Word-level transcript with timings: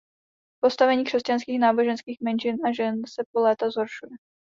Postavení 0.63 1.03
křesťanských 1.03 1.59
náboženských 1.59 2.21
menšin 2.21 2.55
a 2.65 2.73
žen 2.73 3.01
se 3.07 3.23
po 3.33 3.39
léta 3.41 3.69
zhoršuje. 3.69 4.11